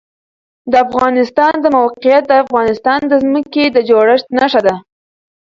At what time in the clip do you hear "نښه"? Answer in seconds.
4.39-4.61